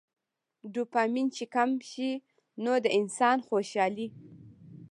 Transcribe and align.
ډوپامين 0.73 1.27
چې 1.35 1.43
کم 1.55 1.69
شي 1.91 2.11
نو 2.63 2.73
د 2.83 2.85
انسان 2.99 3.37
څوشالي 3.47 4.07